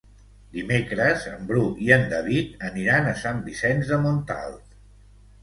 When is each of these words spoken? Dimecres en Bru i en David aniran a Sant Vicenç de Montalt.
Dimecres 0.53 1.27
en 1.31 1.43
Bru 1.51 1.65
i 1.89 1.91
en 1.97 2.07
David 2.15 2.65
aniran 2.71 3.11
a 3.11 3.15
Sant 3.27 3.45
Vicenç 3.51 3.93
de 3.93 4.01
Montalt. 4.09 4.75